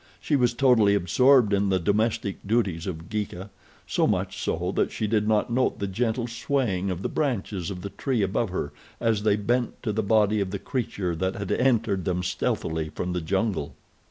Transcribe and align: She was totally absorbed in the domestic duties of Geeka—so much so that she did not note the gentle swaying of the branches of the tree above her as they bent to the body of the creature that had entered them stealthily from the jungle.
She 0.19 0.35
was 0.35 0.55
totally 0.55 0.95
absorbed 0.95 1.53
in 1.53 1.69
the 1.69 1.77
domestic 1.79 2.39
duties 2.47 2.87
of 2.87 3.07
Geeka—so 3.07 4.07
much 4.07 4.41
so 4.41 4.73
that 4.75 4.91
she 4.91 5.05
did 5.05 5.27
not 5.27 5.51
note 5.53 5.77
the 5.77 5.85
gentle 5.85 6.25
swaying 6.25 6.89
of 6.89 7.03
the 7.03 7.07
branches 7.07 7.69
of 7.69 7.81
the 7.83 7.91
tree 7.91 8.23
above 8.23 8.49
her 8.49 8.73
as 8.99 9.21
they 9.21 9.35
bent 9.35 9.83
to 9.83 9.93
the 9.93 10.01
body 10.01 10.39
of 10.41 10.49
the 10.49 10.57
creature 10.57 11.15
that 11.17 11.35
had 11.35 11.51
entered 11.51 12.05
them 12.05 12.23
stealthily 12.23 12.89
from 12.89 13.13
the 13.13 13.21
jungle. 13.21 13.75